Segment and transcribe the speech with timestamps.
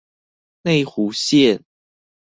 [0.63, 1.61] 內湖線